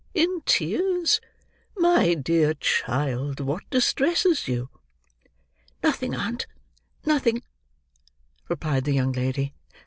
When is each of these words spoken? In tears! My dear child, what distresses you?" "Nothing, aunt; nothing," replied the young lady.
In 0.15 0.41
tears! 0.47 1.21
My 1.77 2.15
dear 2.15 2.55
child, 2.55 3.39
what 3.39 3.69
distresses 3.69 4.47
you?" 4.47 4.69
"Nothing, 5.83 6.15
aunt; 6.15 6.47
nothing," 7.05 7.43
replied 8.49 8.85
the 8.85 8.93
young 8.95 9.11
lady. 9.11 9.53